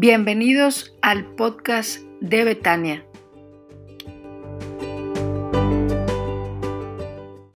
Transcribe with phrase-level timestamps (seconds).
[0.00, 3.04] Bienvenidos al podcast de Betania.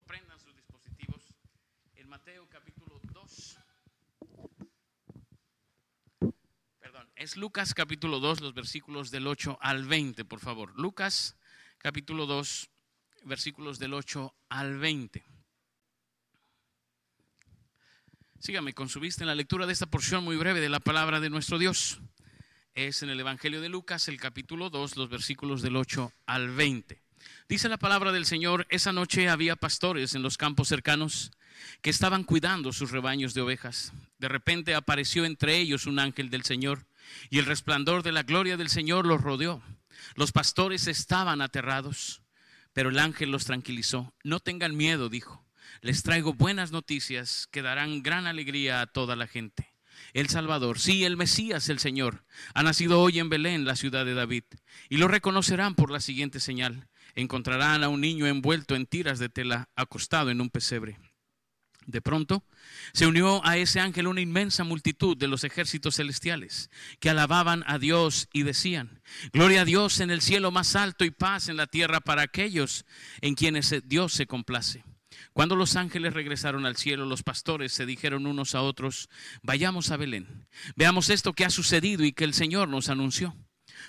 [0.07, 1.35] Prendan sus dispositivos
[1.97, 3.59] en Mateo capítulo 2.
[6.79, 10.79] Perdón, es Lucas capítulo 2, los versículos del 8 al 20, por favor.
[10.79, 11.37] Lucas
[11.79, 12.71] capítulo 2,
[13.25, 15.25] versículos del 8 al 20.
[18.39, 21.19] Sígame con su vista en la lectura de esta porción muy breve de la palabra
[21.19, 22.01] de nuestro Dios.
[22.79, 27.03] Es en el Evangelio de Lucas, el capítulo 2, los versículos del 8 al 20.
[27.49, 31.33] Dice la palabra del Señor, esa noche había pastores en los campos cercanos
[31.83, 33.93] que estaban cuidando sus rebaños de ovejas.
[34.19, 36.87] De repente apareció entre ellos un ángel del Señor
[37.31, 39.61] y el resplandor de la gloria del Señor los rodeó.
[40.15, 42.23] Los pastores estaban aterrados,
[42.75, 44.15] pero el ángel los tranquilizó.
[44.23, 45.45] No tengan miedo, dijo.
[45.81, 49.68] Les traigo buenas noticias que darán gran alegría a toda la gente.
[50.13, 54.15] El Salvador, sí, el Mesías, el Señor, ha nacido hoy en Belén, la ciudad de
[54.15, 54.45] David,
[54.89, 56.89] y lo reconocerán por la siguiente señal.
[57.15, 60.99] Encontrarán a un niño envuelto en tiras de tela, acostado en un pesebre.
[61.89, 62.45] De pronto
[62.93, 66.69] se unió a ese ángel una inmensa multitud de los ejércitos celestiales
[67.01, 69.01] que alababan a Dios y decían,
[69.33, 72.85] Gloria a Dios en el cielo más alto y paz en la tierra para aquellos
[73.23, 74.85] en quienes Dios se complace.
[75.39, 79.09] Cuando los ángeles regresaron al cielo, los pastores se dijeron unos a otros,
[79.41, 83.37] vayamos a Belén, veamos esto que ha sucedido y que el Señor nos anunció.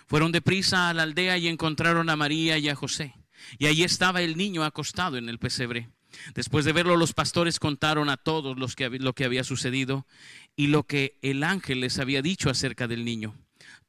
[0.06, 3.16] Fueron deprisa a la aldea y encontraron a María y a José,
[3.58, 5.90] y allí estaba el niño acostado en el pesebre.
[6.36, 10.06] Después de verlo, los pastores contaron a todos lo que había sucedido
[10.56, 13.34] y lo que el ángel les había dicho acerca del niño.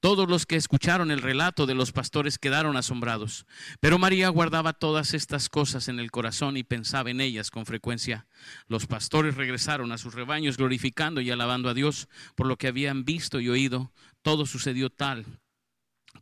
[0.01, 3.47] Todos los que escucharon el relato de los pastores quedaron asombrados,
[3.81, 8.27] pero María guardaba todas estas cosas en el corazón y pensaba en ellas con frecuencia.
[8.67, 13.05] Los pastores regresaron a sus rebaños glorificando y alabando a Dios por lo que habían
[13.05, 13.93] visto y oído.
[14.23, 15.27] Todo sucedió tal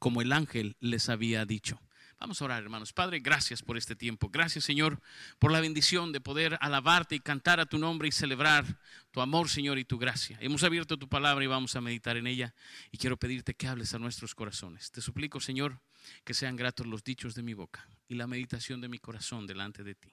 [0.01, 1.81] como el ángel les había dicho.
[2.21, 2.93] Vamos a orar, hermanos.
[2.93, 4.29] Padre, gracias por este tiempo.
[4.29, 5.01] Gracias, Señor,
[5.39, 8.65] por la bendición de poder alabarte y cantar a tu nombre y celebrar
[9.13, 10.37] tu amor, Señor, y tu gracia.
[10.41, 12.55] Hemos abierto tu palabra y vamos a meditar en ella.
[12.91, 14.91] Y quiero pedirte que hables a nuestros corazones.
[14.91, 15.81] Te suplico, Señor,
[16.25, 19.85] que sean gratos los dichos de mi boca y la meditación de mi corazón delante
[19.85, 20.13] de ti.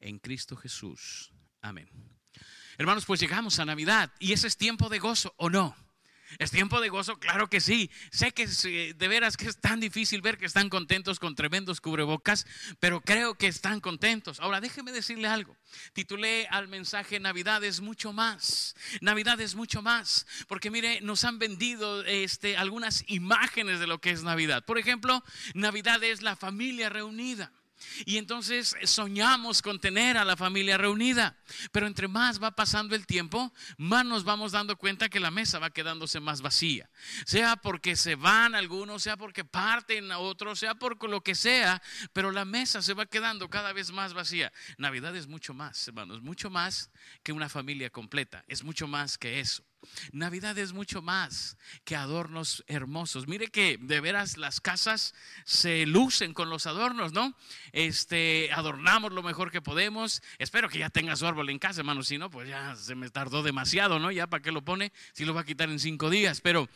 [0.00, 1.32] En Cristo Jesús.
[1.62, 1.88] Amén.
[2.76, 5.74] Hermanos, pues llegamos a Navidad y ese es tiempo de gozo, ¿o no?
[6.38, 7.18] ¿Es tiempo de gozo?
[7.18, 7.90] Claro que sí.
[8.10, 12.46] Sé que de veras que es tan difícil ver que están contentos con tremendos cubrebocas,
[12.80, 14.40] pero creo que están contentos.
[14.40, 15.56] Ahora, déjeme decirle algo.
[15.92, 18.74] Titulé al mensaje Navidad es mucho más.
[19.00, 20.26] Navidad es mucho más.
[20.48, 24.64] Porque mire, nos han vendido este, algunas imágenes de lo que es Navidad.
[24.64, 25.22] Por ejemplo,
[25.54, 27.52] Navidad es la familia reunida.
[28.04, 31.36] Y entonces soñamos con tener a la familia reunida.
[31.72, 35.58] Pero entre más va pasando el tiempo, más nos vamos dando cuenta que la mesa
[35.58, 36.90] va quedándose más vacía.
[37.24, 41.82] Sea porque se van algunos, sea porque parten a otros, sea por lo que sea,
[42.12, 44.52] pero la mesa se va quedando cada vez más vacía.
[44.78, 46.90] Navidad es mucho más, hermanos, mucho más
[47.22, 48.44] que una familia completa.
[48.48, 49.65] Es mucho más que eso.
[50.12, 53.28] Navidad es mucho más que adornos hermosos.
[53.28, 55.14] Mire que de veras las casas
[55.44, 57.34] se lucen con los adornos, ¿no?
[57.72, 60.22] Este, adornamos lo mejor que podemos.
[60.38, 62.02] Espero que ya tenga su árbol en casa, hermano.
[62.02, 64.10] Si no, pues ya se me tardó demasiado, ¿no?
[64.10, 66.40] Ya para qué lo pone, si lo va a quitar en cinco días.
[66.40, 66.68] Pero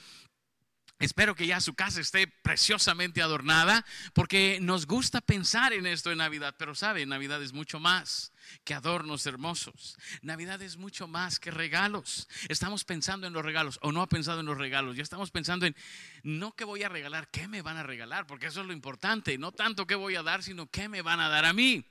[1.01, 6.19] Espero que ya su casa esté preciosamente adornada, porque nos gusta pensar en esto en
[6.19, 8.33] Navidad, pero sabe, Navidad es mucho más
[8.65, 9.97] que adornos hermosos.
[10.21, 12.29] Navidad es mucho más que regalos.
[12.49, 14.95] Estamos pensando en los regalos o no ha pensado en los regalos.
[14.95, 15.75] Ya estamos pensando en
[16.23, 19.39] no qué voy a regalar, qué me van a regalar, porque eso es lo importante.
[19.39, 21.83] No tanto qué voy a dar, sino qué me van a dar a mí.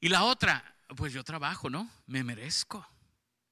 [0.00, 1.90] Y la otra, pues yo trabajo, ¿no?
[2.06, 2.88] Me merezco.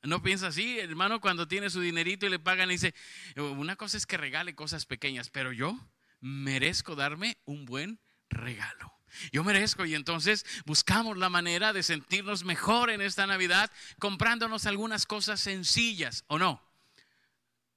[0.03, 2.95] No piensa así, hermano, cuando tiene su dinerito y le pagan y dice,
[3.37, 5.79] una cosa es que regale cosas pequeñas, pero yo
[6.21, 8.93] merezco darme un buen regalo.
[9.33, 15.07] Yo merezco y entonces buscamos la manera de sentirnos mejor en esta Navidad comprándonos algunas
[15.07, 16.63] cosas sencillas, ¿o no?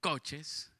[0.01, 0.73] Coches,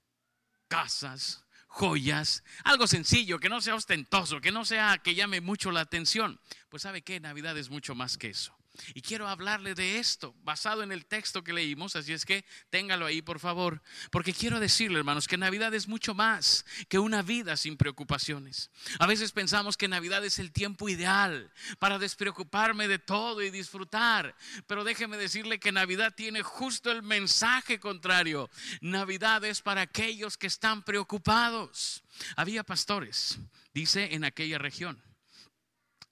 [0.68, 5.80] casas, joyas, algo sencillo, que no sea ostentoso, que no sea que llame mucho la
[5.80, 6.40] atención.
[6.70, 8.56] Pues sabe que Navidad es mucho más que eso.
[8.94, 13.06] Y quiero hablarle de esto, basado en el texto que leímos, así es que téngalo
[13.06, 13.82] ahí, por favor,
[14.12, 18.72] porque quiero decirle, hermanos, que Navidad es mucho más que una vida sin preocupaciones.
[19.00, 24.36] A veces pensamos que Navidad es el tiempo ideal para despreocuparme de todo y disfrutar,
[24.68, 28.50] pero déjeme decirle que Navidad tiene justo el mensaje contrario.
[28.80, 32.04] Navidad es para aquellos que están preocupados.
[32.38, 33.38] Había pastores,
[33.74, 35.11] dice, en aquella región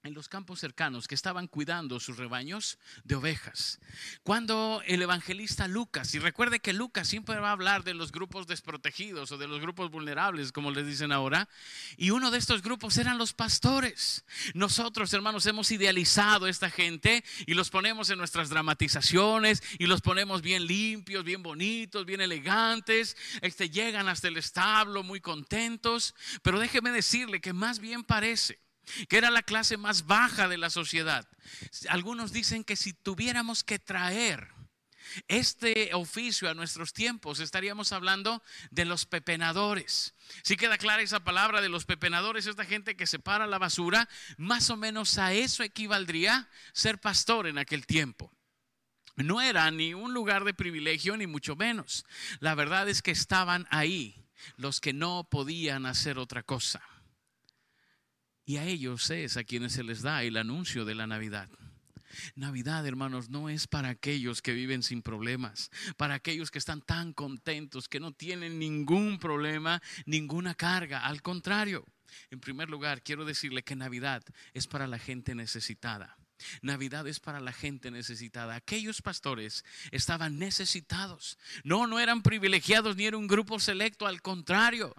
[0.03, 3.79] en los campos cercanos que estaban cuidando sus rebaños de ovejas.
[4.23, 8.47] Cuando el evangelista Lucas, y recuerde que Lucas siempre va a hablar de los grupos
[8.47, 11.49] desprotegidos o de los grupos vulnerables, como les dicen ahora,
[11.97, 14.23] y uno de estos grupos eran los pastores.
[14.53, 20.01] Nosotros, hermanos, hemos idealizado a esta gente y los ponemos en nuestras dramatizaciones y los
[20.01, 26.59] ponemos bien limpios, bien bonitos, bien elegantes, este, llegan hasta el establo muy contentos, pero
[26.59, 28.59] déjeme decirle que más bien parece
[29.07, 31.27] que era la clase más baja de la sociedad.
[31.89, 34.49] Algunos dicen que si tuviéramos que traer
[35.27, 40.15] este oficio a nuestros tiempos, estaríamos hablando de los pepenadores.
[40.43, 44.69] Si queda clara esa palabra de los pepenadores, esta gente que separa la basura, más
[44.69, 48.31] o menos a eso equivaldría ser pastor en aquel tiempo.
[49.15, 52.05] No era ni un lugar de privilegio, ni mucho menos.
[52.39, 54.25] La verdad es que estaban ahí
[54.55, 56.81] los que no podían hacer otra cosa.
[58.49, 61.47] Y a ellos es a quienes se les da el anuncio de la Navidad.
[62.33, 67.13] Navidad, hermanos, no es para aquellos que viven sin problemas, para aquellos que están tan
[67.13, 71.05] contentos, que no tienen ningún problema, ninguna carga.
[71.05, 71.85] Al contrario,
[72.31, 74.23] en primer lugar, quiero decirle que Navidad
[74.55, 76.17] es para la gente necesitada.
[76.63, 78.55] Navidad es para la gente necesitada.
[78.55, 81.37] Aquellos pastores estaban necesitados.
[81.63, 84.95] No, no eran privilegiados ni era un grupo selecto, al contrario.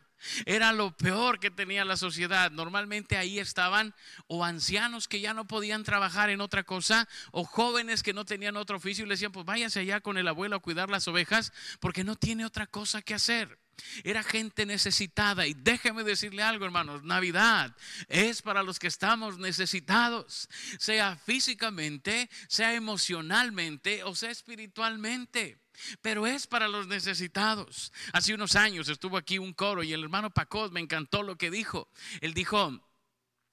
[0.47, 2.51] Era lo peor que tenía la sociedad.
[2.51, 3.95] Normalmente ahí estaban
[4.27, 8.57] o ancianos que ya no podían trabajar en otra cosa o jóvenes que no tenían
[8.57, 11.53] otro oficio y le decían, pues váyase allá con el abuelo a cuidar las ovejas
[11.81, 13.59] porque no tiene otra cosa que hacer.
[14.05, 17.75] Era gente necesitada y déjeme decirle algo, hermanos, Navidad
[18.09, 25.59] es para los que estamos necesitados, sea físicamente, sea emocionalmente o sea espiritualmente
[26.01, 27.93] pero es para los necesitados.
[28.13, 31.51] Hace unos años estuvo aquí un coro y el hermano Pacot me encantó lo que
[31.51, 31.89] dijo.
[32.21, 32.81] Él dijo,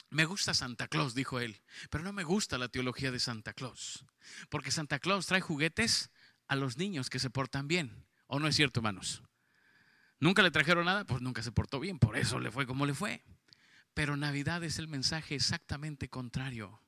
[0.10, 4.06] me gusta Santa Claus, dijo él, pero no me gusta la teología de Santa Claus,
[4.50, 6.12] porque Santa Claus trae juguetes
[6.48, 8.06] a los niños que se portan bien.
[8.28, 9.24] ¿O no es cierto, hermanos?
[10.20, 11.06] ¿Nunca le trajeron nada?
[11.06, 13.24] Pues nunca se portó bien, por eso le fue como le fue.
[13.94, 16.82] Pero Navidad es el mensaje exactamente contrario.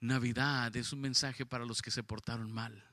[0.00, 2.84] Navidad es un mensaje para los que se portaron mal.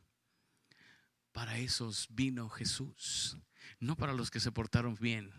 [1.34, 3.38] Para esos vino Jesús,
[3.80, 5.34] no para los que se portaron bien,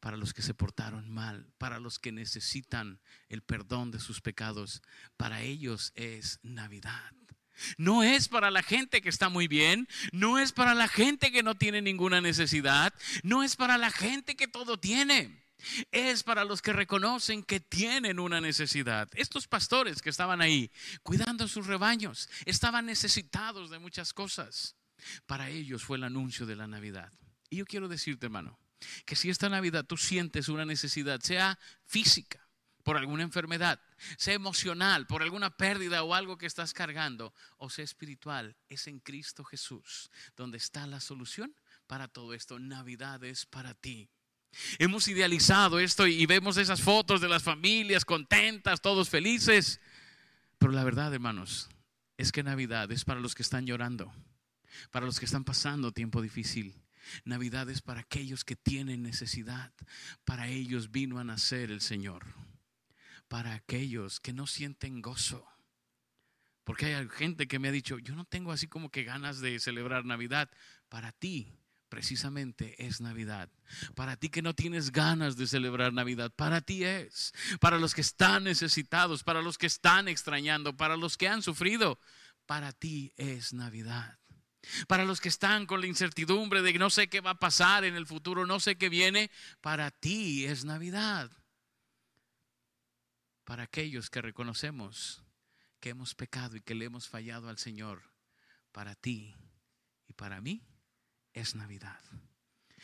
[0.00, 4.82] para los que se portaron mal, para los que necesitan el perdón de sus pecados.
[5.16, 7.12] Para ellos es Navidad.
[7.76, 11.42] No es para la gente que está muy bien, no es para la gente que
[11.42, 12.92] no tiene ninguna necesidad,
[13.22, 15.44] no es para la gente que todo tiene.
[15.92, 19.08] Es para los que reconocen que tienen una necesidad.
[19.14, 20.70] Estos pastores que estaban ahí
[21.02, 24.76] cuidando sus rebaños estaban necesitados de muchas cosas.
[25.26, 27.12] Para ellos fue el anuncio de la Navidad.
[27.50, 28.58] Y yo quiero decirte, hermano,
[29.04, 32.44] que si esta Navidad tú sientes una necesidad, sea física,
[32.84, 33.80] por alguna enfermedad,
[34.18, 39.00] sea emocional, por alguna pérdida o algo que estás cargando, o sea espiritual, es en
[39.00, 41.54] Cristo Jesús donde está la solución
[41.86, 42.58] para todo esto.
[42.58, 44.10] Navidad es para ti.
[44.78, 49.80] Hemos idealizado esto y vemos esas fotos de las familias contentas, todos felices.
[50.58, 51.68] Pero la verdad, hermanos,
[52.18, 54.12] es que Navidad es para los que están llorando
[54.90, 56.80] para los que están pasando tiempo difícil.
[57.24, 59.72] Navidad es para aquellos que tienen necesidad.
[60.24, 62.24] Para ellos vino a nacer el Señor.
[63.28, 65.46] Para aquellos que no sienten gozo.
[66.64, 69.60] Porque hay gente que me ha dicho, yo no tengo así como que ganas de
[69.60, 70.50] celebrar Navidad.
[70.88, 71.52] Para ti,
[71.90, 73.50] precisamente es Navidad.
[73.94, 77.32] Para ti que no tienes ganas de celebrar Navidad, para ti es.
[77.60, 81.98] Para los que están necesitados, para los que están extrañando, para los que han sufrido,
[82.46, 84.18] para ti es Navidad.
[84.86, 87.94] Para los que están con la incertidumbre de no sé qué va a pasar en
[87.94, 89.30] el futuro, no sé qué viene,
[89.60, 91.30] para ti es Navidad.
[93.44, 95.22] Para aquellos que reconocemos
[95.80, 98.02] que hemos pecado y que le hemos fallado al Señor,
[98.72, 99.34] para ti
[100.06, 100.66] y para mí
[101.34, 102.00] es Navidad.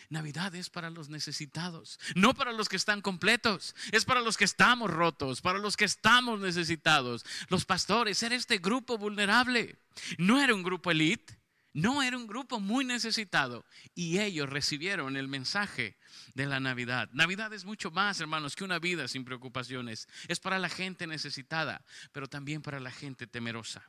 [0.08, 4.44] Navidad es para los necesitados, no para los que están completos, es para los que
[4.44, 7.24] estamos rotos, para los que estamos necesitados.
[7.48, 9.78] Los pastores, era este grupo vulnerable,
[10.18, 11.39] no era un grupo elite,
[11.72, 15.96] no era un grupo muy necesitado y ellos recibieron el mensaje
[16.34, 17.08] de la Navidad.
[17.12, 20.08] Navidad es mucho más, hermanos, que una vida sin preocupaciones.
[20.28, 23.88] Es para la gente necesitada, pero también para la gente temerosa.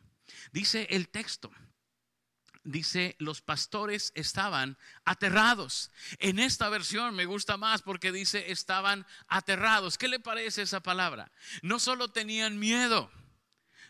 [0.52, 1.52] Dice el texto,
[2.64, 5.92] dice, los pastores estaban aterrados.
[6.20, 9.98] En esta versión me gusta más porque dice, estaban aterrados.
[9.98, 11.32] ¿Qué le parece esa palabra?
[11.64, 13.12] No solo tenían miedo,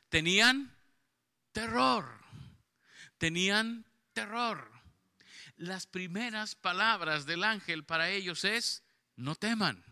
[0.10, 0.74] tenían
[1.52, 2.21] terror
[3.22, 4.72] tenían terror.
[5.56, 8.82] Las primeras palabras del ángel para ellos es,
[9.16, 9.86] no teman,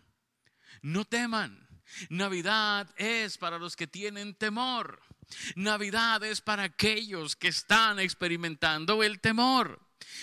[0.82, 1.68] no teman.
[2.08, 5.00] Navidad es para los que tienen temor.
[5.54, 9.80] Navidad es para aquellos que están experimentando el temor.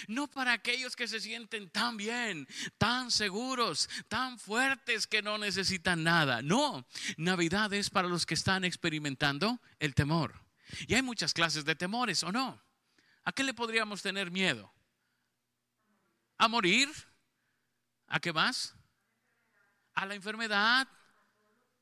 [0.09, 2.45] No para aquellos que se sienten tan bien,
[2.77, 6.41] tan seguros, tan fuertes que no necesitan nada.
[6.41, 6.85] No,
[7.15, 10.41] Navidad es para los que están experimentando el temor.
[10.87, 12.66] Y hay muchas clases de temores, ¿o no?
[13.27, 14.73] ¿A qué le podríamos tener miedo?
[16.37, 16.89] ¿A morir?
[18.07, 18.73] ¿A qué más?
[19.95, 20.87] ¿A la enfermedad?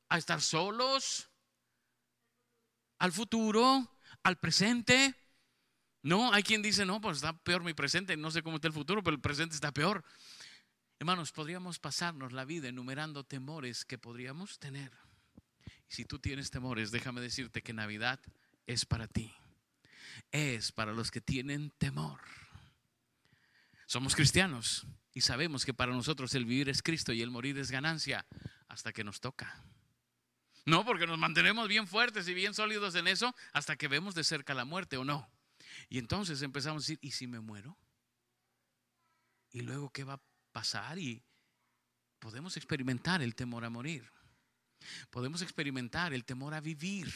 [0.09, 1.29] ¿A estar solos?
[2.97, 3.87] ¿Al futuro?
[4.23, 5.13] ¿Al presente?
[6.01, 8.73] No, hay quien dice, no, pues está peor mi presente, no sé cómo está el
[8.73, 10.03] futuro, pero el presente está peor.
[10.97, 14.91] Hermanos, podríamos pasarnos la vida enumerando temores que podríamos tener.
[15.91, 18.19] Y si tú tienes temores, déjame decirte que Navidad
[18.65, 19.31] es para ti.
[20.31, 22.21] Es para los que tienen temor.
[23.85, 27.71] Somos cristianos y sabemos que para nosotros el vivir es Cristo y el morir es
[27.71, 28.25] ganancia
[28.67, 29.63] hasta que nos toca.
[30.65, 34.23] No, porque nos mantenemos bien fuertes y bien sólidos en eso hasta que vemos de
[34.23, 35.29] cerca la muerte o no.
[35.89, 37.77] Y entonces empezamos a decir, ¿y si me muero?
[39.51, 40.97] ¿Y luego qué va a pasar?
[40.97, 41.23] Y
[42.19, 44.11] podemos experimentar el temor a morir.
[45.11, 47.13] Podemos experimentar el temor a vivir.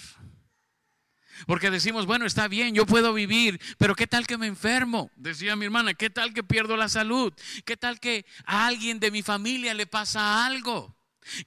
[1.46, 5.12] Porque decimos, bueno, está bien, yo puedo vivir, pero ¿qué tal que me enfermo?
[5.16, 7.34] Decía mi hermana, ¿qué tal que pierdo la salud?
[7.66, 10.98] ¿Qué tal que a alguien de mi familia le pasa algo?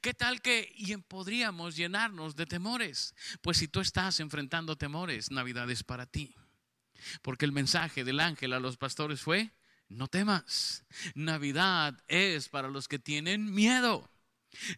[0.01, 3.15] ¿Qué tal que y podríamos llenarnos de temores?
[3.41, 6.35] Pues si tú estás enfrentando temores, Navidad es para ti.
[7.21, 9.53] Porque el mensaje del ángel a los pastores fue,
[9.89, 10.85] no temas,
[11.15, 14.12] Navidad es para los que tienen miedo.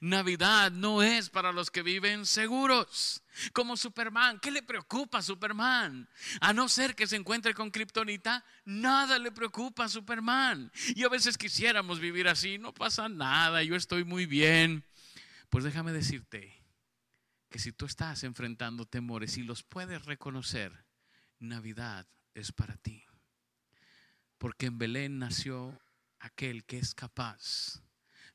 [0.00, 3.22] Navidad no es para los que viven seguros.
[3.52, 6.08] Como Superman, ¿qué le preocupa a Superman?
[6.40, 10.70] A no ser que se encuentre con Kryptonita, nada le preocupa a Superman.
[10.94, 14.84] Y a veces quisiéramos vivir así, no pasa nada, yo estoy muy bien.
[15.50, 16.64] Pues déjame decirte
[17.50, 20.84] que si tú estás enfrentando temores y los puedes reconocer,
[21.38, 23.04] Navidad es para ti.
[24.38, 25.80] Porque en Belén nació
[26.18, 27.82] aquel que es capaz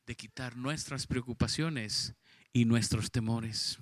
[0.10, 2.16] de quitar nuestras preocupaciones
[2.51, 3.78] y nuestros temores.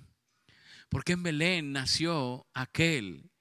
[0.90, 3.32] Porque en Belén nació aquel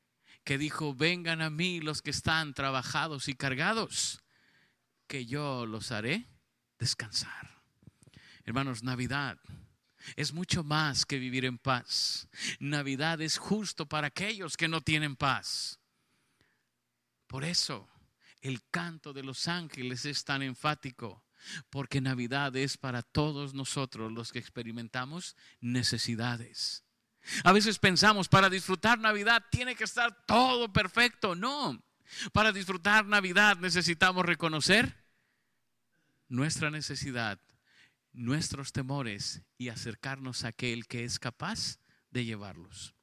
[0.44, 4.22] que dijo, vengan a mí los que están trabajados y cargados,
[5.08, 6.28] que yo los haré
[6.78, 7.60] descansar.
[8.44, 9.36] Hermanos, Navidad
[10.14, 12.28] es mucho más que vivir en paz.
[12.60, 15.80] Navidad es justo para aquellos que no tienen paz.
[17.26, 17.88] Por eso
[18.42, 21.25] el canto de los ángeles es tan enfático,
[21.70, 26.84] porque Navidad es para todos nosotros los que experimentamos necesidades.
[27.44, 31.34] A veces pensamos, para disfrutar Navidad tiene que estar todo perfecto.
[31.34, 31.82] No,
[32.32, 35.04] para disfrutar Navidad necesitamos reconocer
[36.28, 37.40] nuestra necesidad
[38.16, 41.78] nuestros temores y acercarnos a aquel que es capaz
[42.10, 42.95] de llevarlos.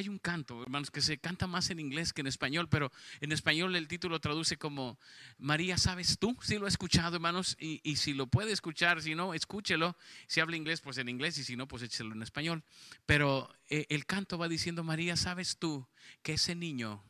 [0.00, 2.90] Hay un canto, hermanos, que se canta más en inglés que en español, pero
[3.20, 4.98] en español el título traduce como
[5.36, 6.34] María, ¿sabes tú?
[6.40, 9.98] Si lo he escuchado, hermanos, y, si lo puede escuchar, si no, escúchelo.
[10.26, 12.64] Si habla inglés, pues en inglés, y si no, pues échelo en español.
[13.04, 15.86] Pero eh, el canto va diciendo, María, ¿sabes tú
[16.22, 17.04] que ese niño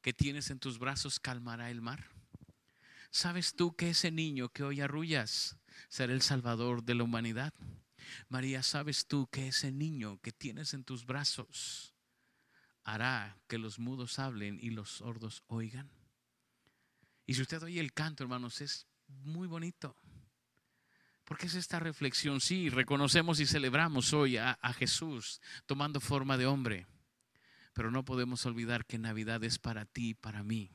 [0.00, 2.08] que tienes en tus brazos calmará el mar?
[3.12, 5.58] ¿Sabes tú que ese niño que hoy arrullas
[5.88, 7.54] será el Salvador de la humanidad.
[8.28, 11.91] María, ¿sabes tú que ese niño que tienes en tus brazos
[12.84, 15.90] hará que los mudos hablen y los sordos oigan?
[17.26, 19.96] Y si usted oye el canto, hermanos, es muy bonito.
[21.24, 26.46] Porque es esta reflexión, sí, reconocemos y celebramos hoy a, a, Jesús tomando forma de
[26.46, 26.86] hombre,
[27.72, 30.72] pero no podemos olvidar que Navidad es para ti y para mí,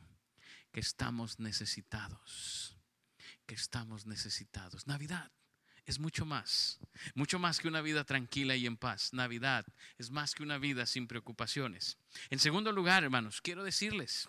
[0.71, 2.77] que estamos necesitados
[3.47, 4.85] que estamos necesitados.
[4.85, 5.31] Navidad
[5.87, 6.79] es mucho más,
[7.15, 9.13] mucho más que una vida tranquila y en paz.
[9.13, 9.65] Navidad
[9.97, 11.97] es más que una vida sin preocupaciones.
[12.29, 14.27] En segundo lugar, hermanos, quiero decirles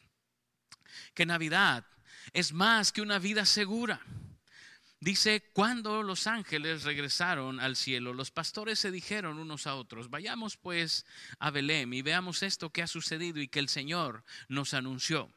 [1.14, 1.84] que Navidad
[2.32, 4.00] es más que una vida segura.
[5.00, 10.56] Dice, cuando los ángeles regresaron al cielo, los pastores se dijeron unos a otros, vayamos
[10.56, 11.06] pues
[11.40, 15.32] a Belén y veamos esto que ha sucedido y que el Señor nos anunció.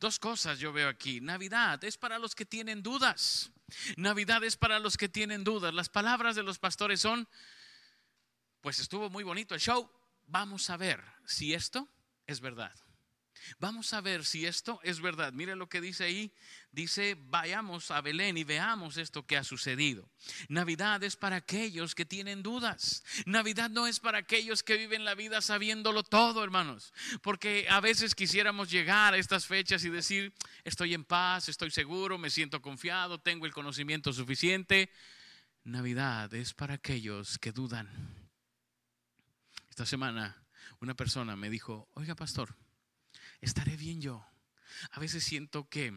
[0.00, 1.20] Dos cosas yo veo aquí.
[1.20, 3.50] Navidad es para los que tienen dudas.
[3.96, 5.72] Navidad es para los que tienen dudas.
[5.74, 7.28] Las palabras de los pastores son,
[8.60, 9.90] pues estuvo muy bonito el show.
[10.26, 11.88] Vamos a ver si esto
[12.26, 12.74] es verdad.
[13.58, 15.32] Vamos a ver si esto es verdad.
[15.32, 16.32] Mire lo que dice ahí.
[16.72, 20.10] Dice, vayamos a Belén y veamos esto que ha sucedido.
[20.48, 23.02] Navidad es para aquellos que tienen dudas.
[23.24, 26.92] Navidad no es para aquellos que viven la vida sabiéndolo todo, hermanos.
[27.22, 30.34] Porque a veces quisiéramos llegar a estas fechas y decir,
[30.64, 34.90] estoy en paz, estoy seguro, me siento confiado, tengo el conocimiento suficiente.
[35.64, 37.88] Navidad es para aquellos que dudan.
[39.70, 40.42] Esta semana
[40.80, 42.54] una persona me dijo, oiga pastor,
[43.40, 44.26] estaré bien yo.
[44.90, 45.92] A veces siento que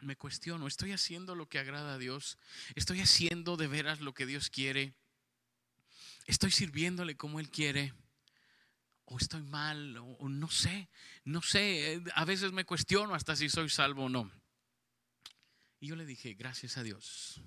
[0.00, 2.38] me cuestiono, ¿estoy haciendo lo que agrada a Dios?
[2.74, 4.94] ¿Estoy haciendo de veras lo que Dios quiere?
[6.26, 7.94] ¿Estoy sirviéndole como Él quiere?
[9.04, 9.96] ¿O estoy mal?
[9.96, 10.88] O, no sé,
[11.24, 12.02] no sé.
[12.14, 14.30] A veces me cuestiono hasta si soy salvo o no.
[15.80, 17.40] Y yo le dije, gracias a Dios,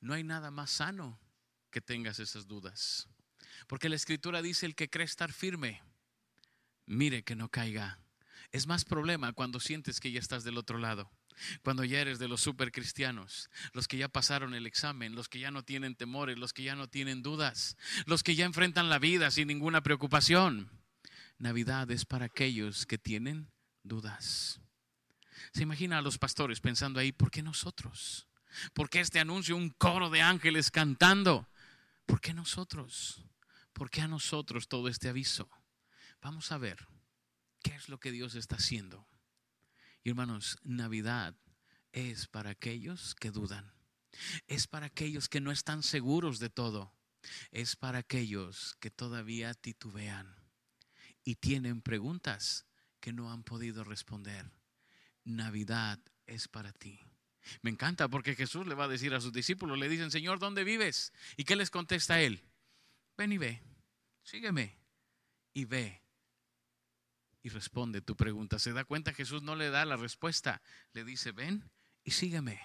[0.00, 1.20] no hay nada más sano
[1.70, 3.08] que tengas esas dudas.
[3.68, 5.80] Porque la escritura dice, el que cree estar firme,
[6.86, 8.01] mire que no caiga.
[8.52, 11.10] Es más problema cuando sientes que ya estás del otro lado.
[11.62, 15.40] Cuando ya eres de los super cristianos, los que ya pasaron el examen, los que
[15.40, 18.98] ya no tienen temores, los que ya no tienen dudas, los que ya enfrentan la
[18.98, 20.70] vida sin ninguna preocupación.
[21.38, 23.50] Navidad es para aquellos que tienen
[23.82, 24.60] dudas.
[25.54, 28.28] Se imagina a los pastores pensando ahí, ¿por qué nosotros?
[28.74, 31.48] ¿Por qué este anuncio, un coro de ángeles cantando?
[32.04, 33.24] ¿Por qué nosotros?
[33.72, 35.48] ¿Por qué a nosotros todo este aviso?
[36.20, 36.86] Vamos a ver
[37.62, 39.06] qué es lo que Dios está haciendo.
[40.04, 41.34] Y hermanos, Navidad
[41.92, 43.72] es para aquellos que dudan.
[44.46, 46.94] Es para aquellos que no están seguros de todo.
[47.50, 50.34] Es para aquellos que todavía titubean
[51.24, 52.66] y tienen preguntas
[53.00, 54.50] que no han podido responder.
[55.24, 57.00] Navidad es para ti.
[57.60, 60.64] Me encanta porque Jesús le va a decir a sus discípulos, le dicen, Señor, ¿dónde
[60.64, 61.12] vives?
[61.36, 62.44] ¿Y qué les contesta él?
[63.16, 63.62] Ven y ve,
[64.22, 64.78] sígueme
[65.52, 66.02] y ve.
[67.42, 68.58] Y responde tu pregunta.
[68.58, 70.62] Se da cuenta, Jesús no le da la respuesta.
[70.92, 71.70] Le dice, ven
[72.04, 72.60] y sígueme.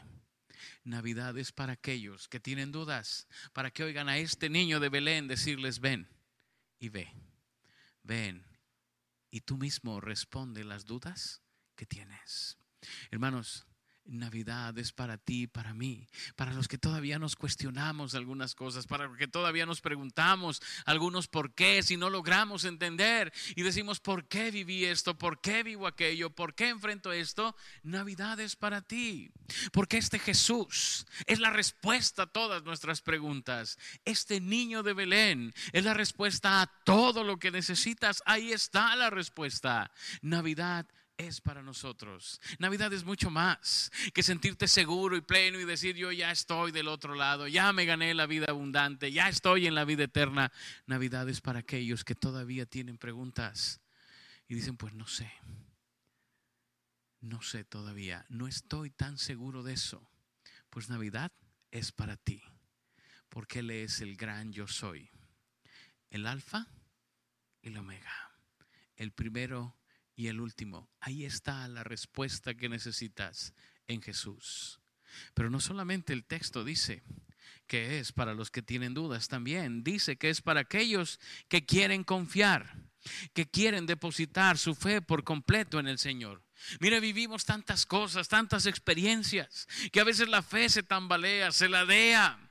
[0.83, 5.27] Navidad es para aquellos que tienen dudas, para que oigan a este niño de Belén
[5.27, 6.07] decirles, ven
[6.79, 7.11] y ve,
[8.03, 8.45] ven.
[9.29, 11.41] Y tú mismo responde las dudas
[11.75, 12.57] que tienes.
[13.11, 13.67] Hermanos,
[14.07, 19.07] Navidad es para ti, para mí, para los que todavía nos cuestionamos algunas cosas, para
[19.07, 24.27] los que todavía nos preguntamos algunos por qué, si no logramos entender y decimos, ¿por
[24.27, 25.17] qué viví esto?
[25.17, 26.29] ¿Por qué vivo aquello?
[26.29, 27.55] ¿Por qué enfrento esto?
[27.83, 29.31] Navidad es para ti,
[29.71, 33.77] porque este Jesús es la respuesta a todas nuestras preguntas.
[34.05, 38.23] Este niño de Belén es la respuesta a todo lo que necesitas.
[38.25, 39.91] Ahí está la respuesta.
[40.21, 40.85] Navidad
[41.17, 42.39] es para nosotros.
[42.59, 46.87] Navidad es mucho más que sentirte seguro y pleno y decir yo ya estoy del
[46.87, 50.51] otro lado, ya me gané la vida abundante, ya estoy en la vida eterna.
[50.85, 53.81] Navidad es para aquellos que todavía tienen preguntas
[54.47, 55.31] y dicen pues no sé,
[57.21, 60.07] no sé todavía, no estoy tan seguro de eso.
[60.69, 61.31] Pues Navidad
[61.71, 62.43] es para ti,
[63.29, 65.09] porque Él es el gran yo soy,
[66.11, 66.67] el alfa
[67.61, 68.31] y el omega,
[68.95, 69.75] el primero
[70.17, 70.89] y el último.
[70.99, 73.53] Ahí está la respuesta que necesitas
[73.87, 74.81] en Jesús.
[75.33, 77.03] Pero no solamente el texto dice
[77.67, 82.03] que es para los que tienen dudas, también dice que es para aquellos que quieren
[82.03, 82.75] confiar,
[83.33, 86.43] que quieren depositar su fe por completo en el Señor.
[86.79, 92.46] Mire, vivimos tantas cosas, tantas experiencias, que a veces la fe se tambalea, se ladea.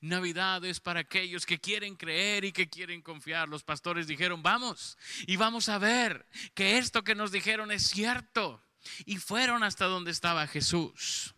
[0.00, 3.48] Navidad es para aquellos que quieren creer y que quieren confiar.
[3.48, 8.62] Los pastores dijeron, vamos y vamos a ver que esto que nos dijeron es cierto.
[9.04, 11.34] Y fueron hasta donde estaba Jesús.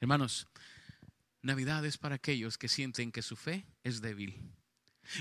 [0.00, 0.46] Hermanos,
[1.42, 4.36] Navidad es para aquellos que sienten que su fe es débil.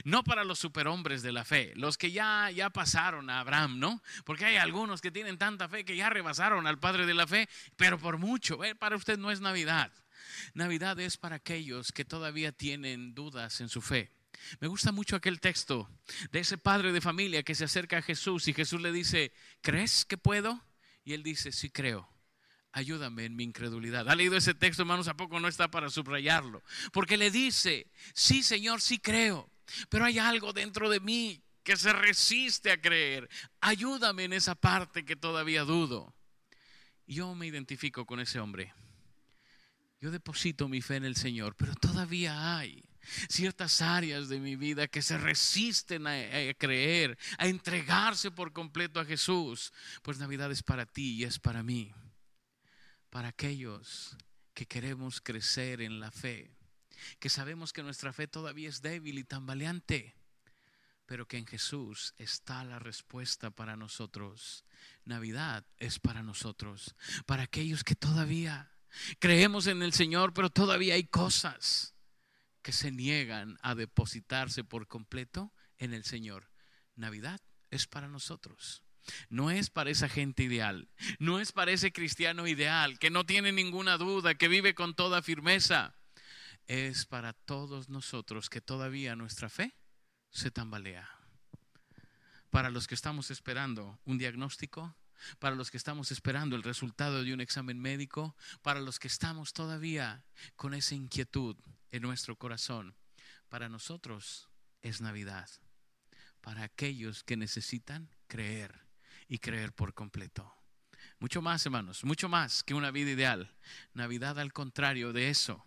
[0.04, 4.02] No para los superhombres de la fe, los que ya, ya pasaron a Abraham, ¿no?
[4.24, 7.48] Porque hay algunos que tienen tanta fe que ya rebasaron al Padre de la fe,
[7.76, 8.76] pero por mucho, ¿eh?
[8.76, 9.92] para usted no es Navidad.
[10.54, 14.12] Navidad es para aquellos que todavía tienen dudas en su fe.
[14.60, 15.90] Me gusta mucho aquel texto
[16.32, 20.06] de ese padre de familia que se acerca a Jesús y Jesús le dice, ¿crees
[20.06, 20.64] que puedo?
[21.04, 22.10] Y él dice, sí creo.
[22.72, 24.10] Ayúdame en mi incredulidad.
[24.10, 25.08] ¿Ha leído ese texto, hermanos?
[25.08, 26.62] ¿A poco no está para subrayarlo?
[26.92, 29.50] Porque le dice, sí, Señor, sí creo,
[29.90, 33.30] pero hay algo dentro de mí que se resiste a creer.
[33.62, 36.14] Ayúdame en esa parte que todavía dudo.
[37.08, 38.74] Yo me identifico con ese hombre.
[40.06, 42.86] Yo deposito mi fe en el Señor, pero todavía hay
[43.28, 46.14] ciertas áreas de mi vida que se resisten a,
[46.60, 49.74] creer, a entregarse por completo a Jesús.
[50.04, 51.92] Pues Navidad es para ti y es para mí,
[53.10, 54.16] para aquellos
[54.54, 56.52] que queremos crecer en la fe,
[57.20, 60.14] que sabemos que nuestra fe todavía es débil y tambaleante,
[61.08, 64.66] pero que en Jesús está la respuesta para nosotros.
[65.04, 66.94] Navidad es para nosotros,
[67.26, 68.70] para aquellos que todavía
[69.20, 71.94] Creemos en el Señor, pero todavía hay cosas
[72.62, 76.50] que se niegan a depositarse por completo en el Señor.
[76.96, 78.82] Navidad es para nosotros.
[79.30, 83.52] No es para esa gente ideal, no es para ese cristiano ideal que no tiene
[83.52, 85.94] ninguna duda, que vive con toda firmeza.
[86.66, 89.76] Es para todos nosotros que todavía nuestra fe
[90.32, 91.08] se tambalea.
[92.50, 94.96] para los que estamos esperando un diagnóstico,
[95.40, 99.54] para los que estamos esperando el resultado de un examen médico, para los que estamos
[99.54, 100.26] todavía
[100.56, 101.56] con esa inquietud
[101.92, 102.96] en nuestro corazón.
[103.50, 104.50] Para nosotros
[104.82, 105.50] es Navidad,
[106.42, 108.88] para aquellos que necesitan creer
[109.28, 110.54] y creer por completo.
[111.20, 113.56] Mucho más, hermanos, mucho más que una vida ideal.
[113.94, 115.64] Navidad, al contrario de eso,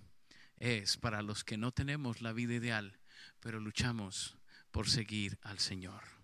[0.56, 2.98] es para los que no tenemos la vida ideal,
[3.40, 4.36] pero luchamos
[4.70, 6.17] por seguir al Señor.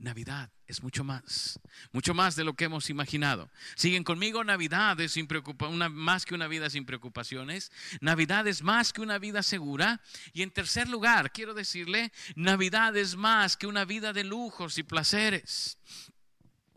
[0.00, 1.60] Navidad es mucho más,
[1.92, 3.50] mucho más de lo que hemos imaginado.
[3.76, 5.28] Siguen conmigo, Navidad es sin
[5.68, 7.70] una, más que una vida sin preocupaciones.
[8.00, 10.00] Navidad es más que una vida segura.
[10.32, 14.82] Y en tercer lugar, quiero decirle, Navidad es más que una vida de lujos y
[14.82, 15.76] placeres.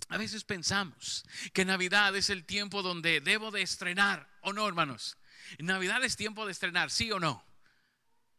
[0.10, 5.18] A veces pensamos que Navidad es el tiempo donde debo de estrenar, ¿o no, hermanos?
[5.60, 7.44] Navidad es tiempo de estrenar, ¿sí o no?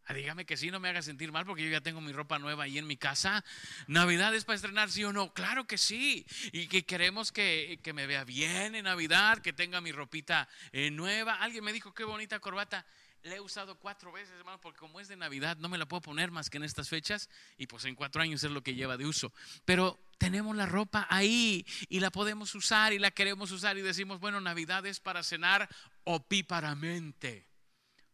[0.07, 2.39] Ah, dígame que sí, no me haga sentir mal porque yo ya tengo mi ropa
[2.39, 3.43] nueva ahí en mi casa.
[3.87, 5.33] ¿Navidad es para estrenar, sí o no?
[5.33, 6.27] Claro que sí.
[6.53, 11.37] Y que queremos que, me vea bien en Navidad, que tenga mi ropita eh, nueva.
[11.37, 12.85] Alguien me dijo, qué bonita corbata.
[13.23, 16.03] Le he usado cuatro veces, hermano, porque como es de Navidad, no me la puedo
[16.03, 17.31] poner más que en estas fechas.
[17.57, 19.33] Y pues en cuatro años es lo que lleva de uso.
[19.65, 24.21] Pero tenemos la ropa ahí y la podemos usar y la queremos usar y decimos,
[24.21, 25.67] bueno, Navidad es para cenar
[26.05, 27.47] opíparamente.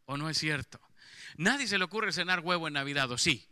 [0.05, 0.81] ¿O no es cierto?
[1.37, 3.47] Nadie se le ocurre cenar huevo en Navidad, ¿o sí?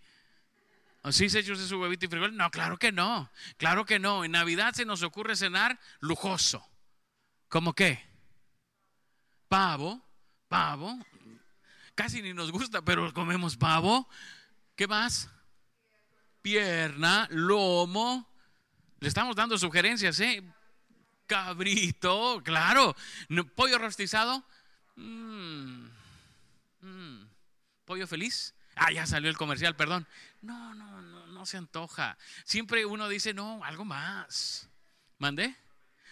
[1.02, 2.36] ¿O sí se echa su huevito y frijol?
[2.36, 3.30] No, claro que no.
[3.56, 4.24] Claro que no.
[4.24, 6.66] En Navidad se nos ocurre cenar lujoso.
[7.48, 8.04] ¿Cómo qué?
[9.48, 10.04] Pavo,
[10.48, 10.98] pavo.
[11.94, 14.08] Casi ni nos gusta, pero comemos pavo.
[14.76, 15.30] ¿Qué más?
[16.42, 18.28] Pierna, lomo.
[19.00, 20.42] Le estamos dando sugerencias, ¿eh?
[21.26, 22.94] Cabrito, claro.
[23.54, 24.44] Pollo rostizado.
[24.96, 25.88] Mmm
[27.88, 28.55] pollo feliz.
[28.77, 30.07] Ah, ya salió el comercial, perdón.
[30.42, 32.18] No, no, no, no se antoja.
[32.44, 34.68] Siempre uno dice, no, algo más.
[35.16, 35.57] ¿Mandé?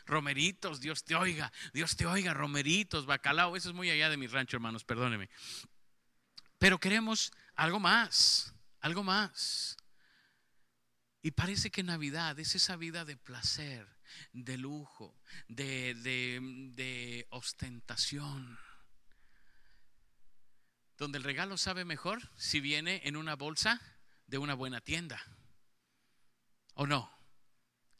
[0.06, 3.56] Romeritos, Dios te oiga, Dios te oiga, romeritos, bacalao.
[3.56, 5.28] Eso es muy allá de mi rancho, hermanos, perdóneme.
[6.58, 9.76] Pero queremos algo más, algo más.
[11.20, 13.86] Y parece que Navidad es esa vida de placer,
[14.32, 15.94] de lujo, de,
[16.74, 18.58] de ostentación
[20.98, 23.80] donde el regalo sabe mejor si viene en una bolsa
[24.26, 25.22] de una buena tienda.
[26.74, 27.10] ¿O no?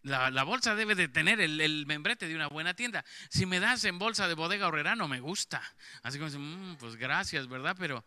[0.02, 3.04] La, bolsa debe de tener el, membrete de una buena tienda.
[3.28, 5.60] Si me das en bolsa de bodega horrera, no me gusta.
[6.02, 7.74] Así como, mm, pues gracias, ¿verdad?
[7.76, 8.04] Pero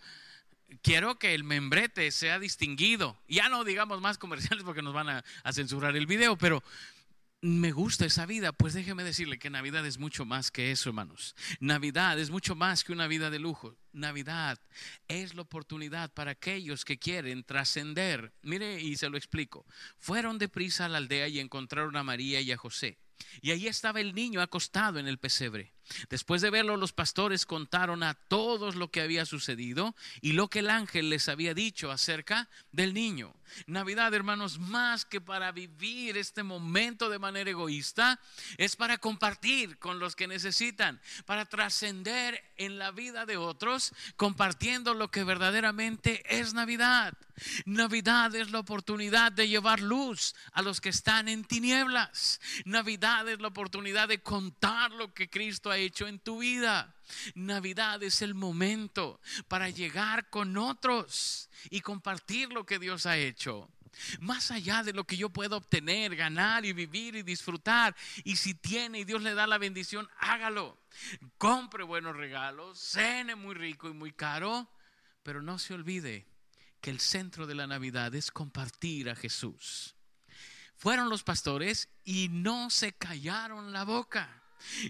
[0.82, 3.22] quiero que el membrete sea distinguido.
[3.28, 6.64] Ya no digamos más comerciales porque nos van a, a censurar el video, pero
[7.42, 11.36] me gusta esa vida, pues déjeme decirle que Navidad es mucho más que eso, hermanos.
[11.60, 13.78] Navidad es mucho más que una vida de lujo.
[13.94, 14.60] Navidad
[15.08, 18.34] es la oportunidad para aquellos que quieren trascender.
[18.42, 19.66] Mire, y se lo explico.
[19.98, 22.98] Fueron deprisa a la aldea y encontraron a María y a José.
[23.42, 25.74] Y ahí estaba el niño acostado en el pesebre.
[26.10, 30.60] Después de verlo, los pastores contaron a todos lo que había sucedido y lo que
[30.60, 33.34] el ángel les había dicho acerca del niño.
[33.68, 38.20] Navidad, hermanos, más que para vivir este momento de manera egoísta,
[38.58, 44.94] es para compartir con los que necesitan, para trascender en la vida de otros, compartiendo
[44.94, 47.14] lo que verdaderamente es Navidad.
[47.66, 52.42] Navidad es la oportunidad de llevar luz a los que están en tinieblas.
[52.66, 56.96] Navidad es la oportunidad de contar lo que Cristo ha hecho en tu vida.
[57.36, 63.70] Navidad es el momento para llegar con otros y compartir lo que Dios ha hecho.
[64.20, 67.96] Más allá de lo que yo puedo obtener, ganar y vivir y disfrutar.
[68.24, 70.78] Y si tiene y Dios le da la bendición, hágalo.
[71.38, 74.70] Compre buenos regalos, cene muy rico y muy caro,
[75.24, 76.28] pero no se olvide
[76.82, 79.96] que el centro de la Navidad es compartir a Jesús.
[80.76, 84.39] Fueron los pastores y no se callaron la boca.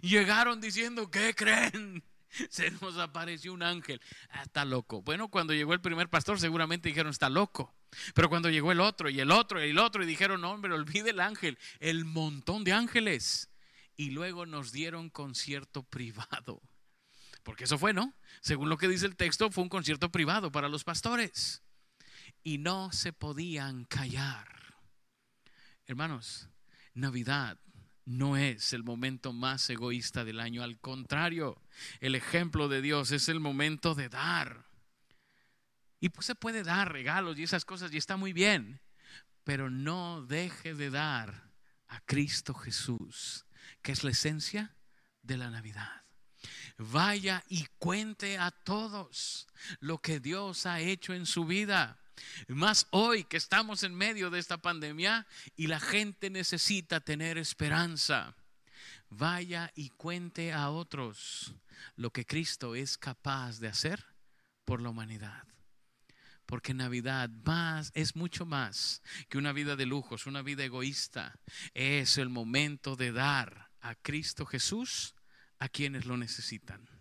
[0.02, 2.04] Llegaron diciendo, ¿qué creen?
[2.50, 4.02] Se nos apareció un ángel.
[4.32, 5.02] Ah, está loco.
[5.02, 7.76] Bueno, cuando llegó el primer pastor seguramente dijeron, está loco.
[8.14, 10.74] Pero cuando llegó el otro y el otro y el otro y dijeron, no, hombre,
[10.74, 13.50] olvide el ángel, el montón de ángeles.
[13.96, 16.62] Y luego nos dieron concierto privado.
[17.44, 18.14] Porque eso fue, ¿no?
[18.42, 21.64] Según lo que dice el texto, fue un concierto privado para los pastores.
[22.44, 24.48] Y no se podían callar.
[25.88, 26.48] Hermanos,
[26.94, 27.58] Navidad
[28.10, 31.62] no es el momento más egoísta del año, al contrario,
[32.00, 34.66] el ejemplo de Dios es el momento de dar.
[36.00, 38.82] Y pues se puede dar regalos y esas cosas y está muy bien,
[39.44, 41.52] pero no deje de dar
[41.88, 43.46] a Cristo Jesús,
[43.84, 44.76] que es la esencia
[45.22, 46.04] de la Navidad.
[46.80, 49.48] Vaya y cuente a todos
[49.82, 51.99] lo que Dios ha hecho en su vida.
[52.48, 58.36] Más hoy que estamos en medio de esta pandemia y la gente necesita tener esperanza.
[59.10, 61.54] Vaya y cuente a otros
[61.96, 64.06] lo que Cristo es capaz de hacer
[64.66, 65.44] por la humanidad.
[66.46, 71.40] Porque Navidad más es mucho más que una vida de lujos, una vida egoísta.
[71.74, 75.16] Es el momento de dar a Cristo Jesús
[75.60, 76.99] a quienes lo necesitan.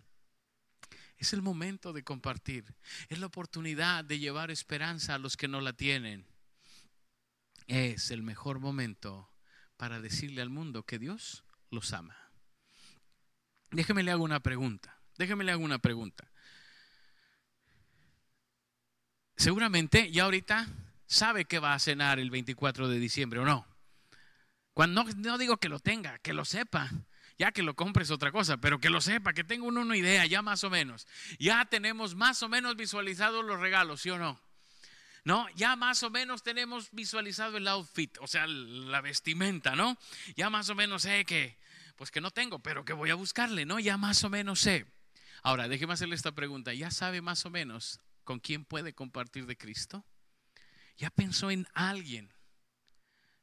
[1.19, 2.73] Es el momento de compartir.
[3.09, 6.25] Es la oportunidad de llevar esperanza a los que no la tienen.
[7.67, 9.29] Es el mejor momento
[9.75, 12.17] para decirle al mundo que Dios los ama.
[13.69, 14.97] Déjeme le hago una pregunta.
[15.17, 16.31] Déjeme le hago una pregunta.
[19.35, 20.67] Seguramente ya ahorita
[21.05, 23.67] sabe que va a cenar el 24 de diciembre o no.
[24.73, 26.89] Cuando no, no digo que lo tenga, que lo sepa.
[27.39, 30.25] Ya que lo compres otra cosa, pero que lo sepa, que tenga uno una idea
[30.25, 31.07] ya más o menos.
[31.39, 34.39] Ya tenemos más o menos visualizados los regalos, ¿sí o no?
[35.23, 35.47] ¿no?
[35.55, 39.97] Ya más o menos tenemos visualizado el outfit, o sea, la vestimenta, ¿no?
[40.35, 41.57] Ya más o menos sé que,
[41.95, 43.79] pues que no tengo, pero que voy a buscarle, ¿no?
[43.79, 44.85] Ya más o menos sé.
[45.41, 46.73] Ahora, déjeme hacerle esta pregunta.
[46.73, 50.05] ¿Ya sabe más o menos con quién puede compartir de Cristo?
[50.97, 52.33] ¿Ya pensó en alguien?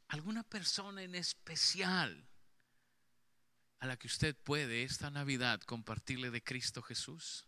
[0.08, 2.25] ¿Alguna persona en especial?
[3.80, 7.46] A la que usted puede esta Navidad compartirle de Cristo Jesús.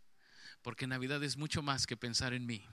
[0.63, 2.67] Porque Navidad es mucho más que pensar en mí.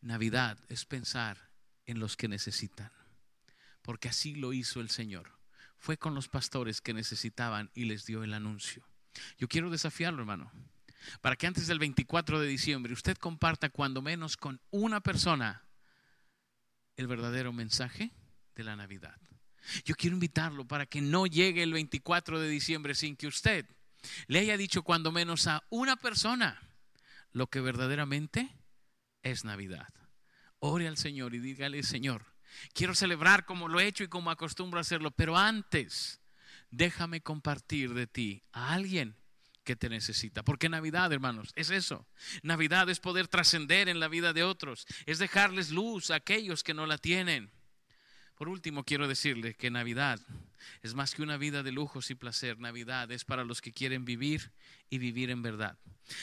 [0.00, 1.50] Navidad es pensar
[1.86, 2.92] en los que necesitan.
[3.82, 5.38] Porque así lo hizo el Señor.
[5.76, 8.84] Fue con los pastores que necesitaban y les dio el anuncio.
[9.38, 10.52] Yo quiero desafiarlo, hermano.
[11.20, 15.64] Para que antes del 24 de diciembre usted comparta cuando menos con una persona
[16.96, 18.10] el verdadero mensaje
[18.56, 19.18] de la Navidad.
[19.84, 23.66] Yo quiero invitarlo para que no llegue el 24 de diciembre sin que usted
[24.26, 26.60] le haya dicho cuando menos a una persona
[27.32, 28.48] lo que verdaderamente
[29.22, 29.88] es Navidad.
[30.60, 32.24] Ore al Señor y dígale, Señor,
[32.72, 36.20] quiero celebrar como lo he hecho y como acostumbro a hacerlo, pero antes
[36.70, 39.16] déjame compartir de ti a alguien
[39.64, 40.42] que te necesita.
[40.42, 42.08] Porque Navidad, hermanos, es eso.
[42.42, 46.74] Navidad es poder trascender en la vida de otros, es dejarles luz a aquellos que
[46.74, 47.52] no la tienen.
[48.38, 50.20] Por último, quiero decirle que Navidad
[50.82, 52.60] es más que una vida de lujos y placer.
[52.60, 54.52] Navidad es para los que quieren vivir
[54.88, 55.76] y vivir en verdad.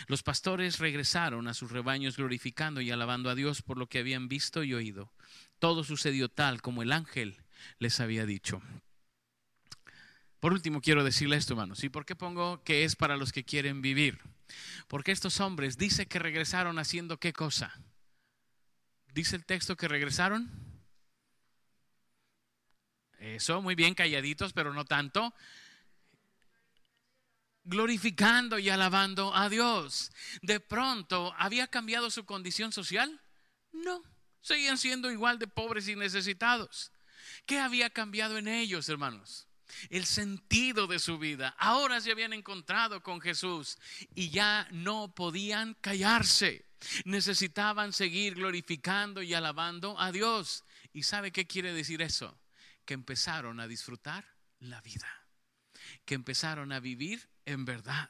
[0.08, 4.30] Los pastores regresaron a sus rebaños glorificando y alabando a Dios por lo que habían
[4.30, 5.12] visto y oído.
[5.60, 7.38] Todo sucedió tal como el ángel
[7.80, 8.62] les había dicho.
[10.40, 11.84] Por último, quiero decirle esto, hermanos.
[11.84, 14.22] ¿Y por qué pongo que es para los que quieren vivir?
[14.88, 17.78] Porque estos hombres dice que regresaron haciendo qué cosa?
[19.14, 20.65] Dice el texto que regresaron
[23.20, 25.34] eso, muy bien, calladitos, pero no tanto.
[27.64, 30.12] Glorificando y alabando a Dios.
[30.42, 33.22] De pronto, ¿había cambiado su condición social?
[33.72, 34.04] No,
[34.42, 36.92] seguían siendo igual de pobres y necesitados.
[37.46, 39.48] ¿Qué había cambiado en ellos, hermanos?
[39.90, 41.56] el sentido de su vida.
[41.58, 43.78] Ahora se habían encontrado con Jesús
[44.14, 46.66] y ya no podían callarse.
[47.04, 50.64] Necesitaban seguir glorificando y alabando a Dios.
[50.94, 52.38] ¿Y sabe qué quiere decir eso?
[52.86, 54.26] Que empezaron a disfrutar
[54.60, 55.28] la vida,
[56.06, 58.10] que empezaron a vivir en verdad,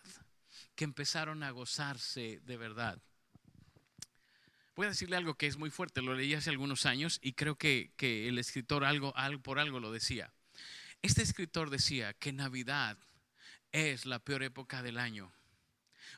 [0.75, 3.01] que empezaron a gozarse de verdad.
[4.75, 7.57] Voy a decirle algo que es muy fuerte, lo leí hace algunos años y creo
[7.57, 10.33] que, el escritor algo, algo, por algo lo decía.
[11.01, 12.97] Este escritor decía que Navidad
[13.71, 15.31] es la peor época del año,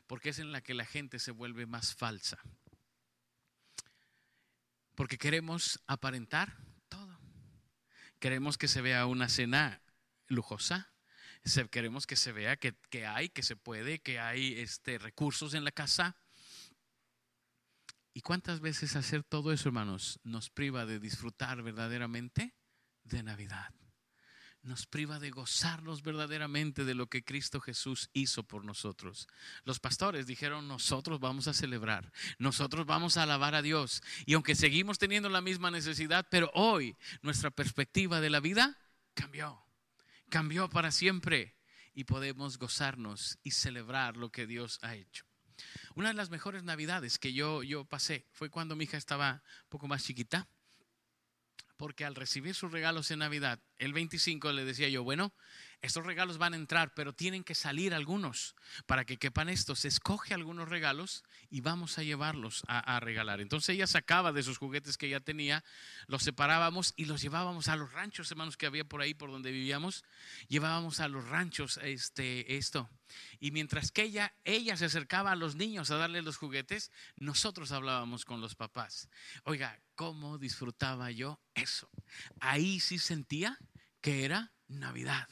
[0.06, 2.38] porque es en la que la gente se vuelve más falsa.
[4.96, 6.56] Porque queremos aparentar
[8.18, 9.82] Queremos que se vea una cena
[10.26, 10.92] lujosa.
[11.70, 12.74] Queremos que se vea que,
[13.06, 16.16] hay, que se puede, que hay este, recursos en la casa.
[18.12, 22.54] ¿Y cuántas veces hacer todo eso, hermanos, nos priva de disfrutar verdaderamente
[23.04, 23.72] de Navidad?
[24.68, 29.26] Nos priva de gozarnos verdaderamente de lo que Cristo Jesús hizo por nosotros.
[29.64, 34.02] Los pastores dijeron, nosotros vamos a celebrar, nosotros vamos a alabar a Dios.
[34.26, 38.78] Y aunque seguimos teniendo la misma necesidad, pero hoy nuestra perspectiva de la vida
[39.14, 39.60] cambió,
[40.28, 41.56] cambió para siempre
[41.94, 45.24] y podemos gozarnos y celebrar lo que Dios ha hecho.
[45.94, 49.68] Una de las mejores navidades que yo, yo pasé fue cuando mi hija estaba un
[49.70, 50.46] poco más chiquita
[51.78, 55.32] porque al recibir sus regalos en Navidad, el 25 le decía yo, bueno,
[55.80, 59.84] estos regalos van a entrar, pero tienen que salir algunos para que quepan estos.
[59.84, 63.40] Escoge algunos regalos y vamos a llevarlos a, regalar.
[63.40, 65.64] Entonces ella sacaba de sus juguetes que ella tenía,
[66.06, 69.50] los separábamos y los llevábamos a los ranchos, hermanos, que había por ahí por donde
[69.50, 70.04] vivíamos.
[70.48, 72.90] Llevábamos a los ranchos este, esto.
[73.40, 77.72] Y mientras que ella, ella se acercaba a los niños a darle los juguetes, nosotros
[77.72, 79.08] hablábamos con los papás.
[79.44, 81.90] Oiga, ¿cómo disfrutaba yo eso?
[82.40, 83.58] Ahí sí sentía
[84.00, 85.28] que era Navidad.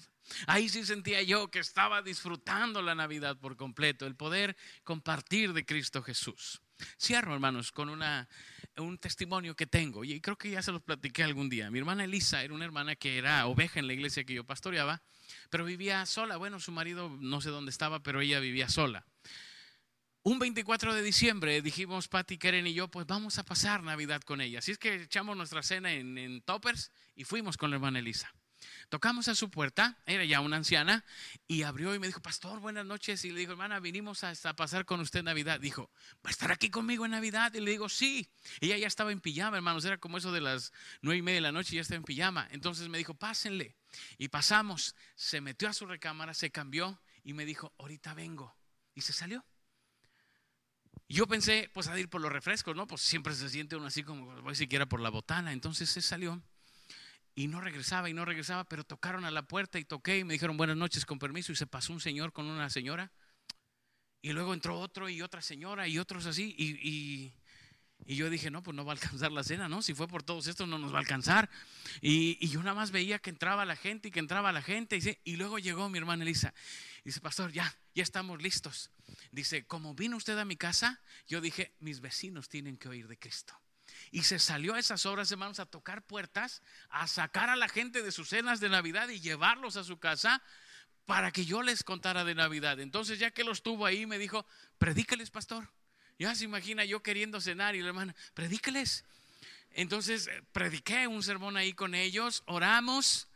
[0.46, 5.64] Ahí sí sentía yo que estaba disfrutando la Navidad por completo, el poder compartir de
[5.64, 6.60] Cristo Jesús.
[7.00, 8.28] Cierro, hermanos, con una,
[8.76, 11.70] un testimonio que tengo y creo que ya se los platiqué algún día.
[11.70, 15.02] Mi hermana Elisa era una hermana que era oveja en la iglesia que yo pastoreaba,
[15.50, 16.36] pero vivía sola.
[16.36, 19.06] Bueno, su marido no sé dónde estaba, pero ella vivía sola.
[20.22, 24.40] Un 24 de diciembre dijimos Patty, Keren y yo, pues vamos a pasar Navidad con
[24.40, 24.58] ella.
[24.58, 28.34] Así es que echamos nuestra cena en, en toppers y fuimos con la hermana Elisa.
[28.88, 31.04] Tocamos a su puerta, era ya una anciana,
[31.48, 33.24] y abrió y me dijo, pastor, buenas noches.
[33.24, 35.60] Y le dijo, hermana, vinimos a, pasar con usted Navidad.
[35.60, 35.90] Dijo,
[36.24, 37.52] ¿va a estar aquí conmigo en Navidad?
[37.54, 38.28] Y le digo, sí.
[38.60, 41.42] Ella ya estaba en pijama, hermanos, era como eso de las nueve y media de
[41.42, 42.48] la noche ya estaba en pijama.
[42.50, 43.76] Entonces me dijo, pásenle.
[44.18, 48.56] Y pasamos, se metió a su recámara, se cambió y me dijo, ahorita vengo.
[48.94, 49.44] Y se salió.
[51.08, 52.86] Yo pensé, pues a ir por los refrescos, ¿no?
[52.86, 55.52] Pues siempre se siente uno así como, voy siquiera por la botana.
[55.52, 56.42] Entonces se salió
[57.36, 60.32] y no regresaba y no regresaba, pero tocaron a la puerta y toqué y me
[60.32, 63.12] dijeron buenas noches con permiso y se pasó un señor con una señora
[64.22, 67.34] y luego entró otro y otra señora y otros así y,
[68.14, 69.82] yo dije, no, pues no va a alcanzar la cena, ¿no?
[69.82, 71.48] Si fue por todos estos no nos va a alcanzar.
[72.02, 75.32] Y, yo nada más veía que entraba la gente y que entraba la gente y,
[75.32, 76.52] y luego llegó mi hermana Elisa.
[77.04, 78.90] Dice, pastor, ya, ya estamos listos.
[79.32, 83.18] Dice, como vino usted a mi casa, yo dije, mis vecinos tienen que oír de
[83.18, 83.58] Cristo.
[84.10, 88.02] Y se salió a esas horas, hermanos, a tocar puertas, a sacar a la gente
[88.02, 90.42] de sus cenas de Navidad y llevarlos a su casa
[91.04, 92.80] para que yo les contara de Navidad.
[92.80, 94.46] Entonces, ya que los tuvo ahí, me dijo,
[94.78, 95.70] predícales, pastor.
[96.18, 99.04] Ya se imagina yo queriendo cenar y la hermana, predícales.
[99.70, 103.28] Entonces, prediqué un sermón ahí con ellos, oramos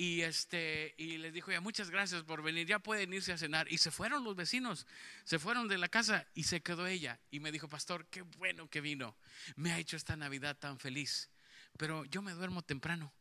[0.00, 3.70] y, este, y les dijo, ya muchas gracias por venir, ya pueden irse a cenar.
[3.70, 4.86] Y se fueron los vecinos,
[5.24, 7.20] se fueron de la casa y se quedó ella.
[7.30, 9.14] Y me dijo, pastor, qué bueno que vino,
[9.56, 11.28] me ha hecho esta Navidad tan feliz.
[11.76, 13.12] Pero yo me duermo temprano.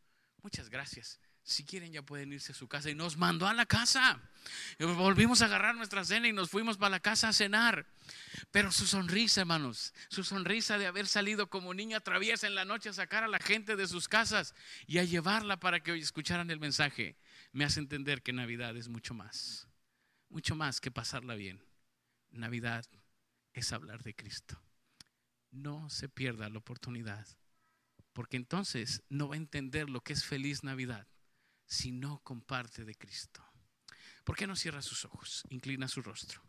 [0.41, 2.89] Muchas gracias si quieren ya pueden irse a su casa.
[2.89, 4.21] Y nos mandó a la casa.
[4.77, 7.87] volvimos a agarrar nuestra cena y nos fuimos para la casa a cenar.
[8.51, 12.89] Pero su sonrisa, hermanos, su sonrisa de haber salido como niña traviesa en la noche
[12.89, 14.53] a sacar a la gente de sus casas
[14.85, 17.17] y a llevarla para que escucharan el mensaje,
[17.51, 19.67] me hace entender que Navidad es mucho más,
[20.29, 21.63] mucho más que pasarla bien.
[22.29, 22.85] Navidad
[23.53, 24.61] es hablar de Cristo.
[25.49, 27.27] No se pierda la oportunidad,
[28.13, 31.07] porque entonces no va a entender lo que es feliz Navidad
[31.69, 33.45] si no comparte de Cristo?
[34.23, 36.41] ¿Por qué no cierra sus ojos, inclina su rostro?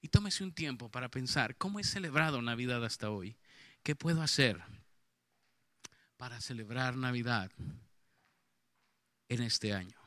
[0.00, 3.36] Y tómese un tiempo para pensar, ¿cómo he celebrado Navidad hasta hoy?
[3.82, 4.62] ¿Qué puedo hacer
[6.16, 7.52] para celebrar Navidad
[9.28, 10.03] en este año?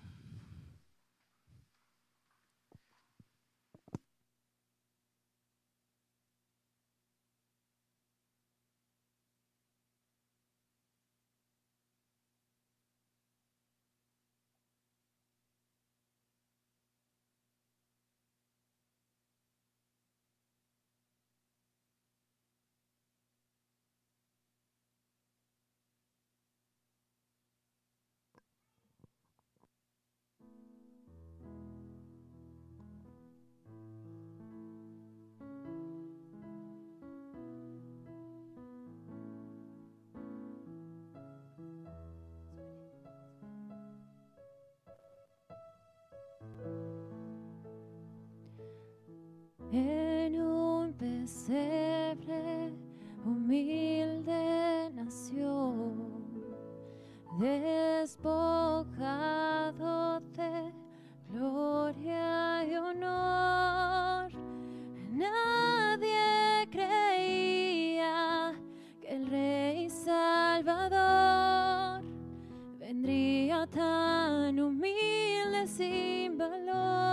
[73.78, 77.07] Tan humilde sin valor.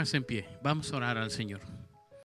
[0.00, 0.48] Póngase en pie.
[0.62, 1.60] Vamos a orar al Señor.